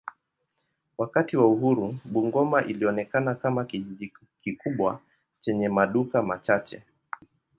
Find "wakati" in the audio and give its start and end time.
0.97-1.37